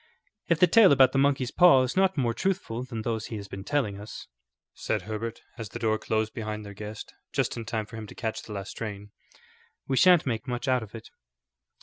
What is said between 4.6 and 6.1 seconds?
said Herbert, as the door